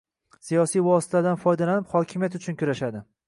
siyosiy 0.45 0.81
vositalardan 0.87 1.37
foydalanib 1.45 1.93
hokimiyat 1.97 2.39
uchun 2.41 2.61
kurashadi. 2.63 3.05